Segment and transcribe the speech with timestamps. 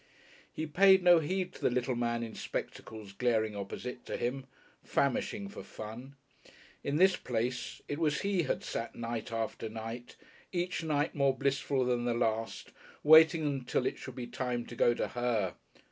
[0.51, 4.47] He paid no heed to the little man in spectacles glaring opposite to him,
[4.83, 6.15] famishing for Fun.
[6.83, 10.15] In this place it was he had sat night after night,
[10.51, 12.71] each night more blissful than the last,
[13.03, 15.53] waiting until it should be time to go to Her!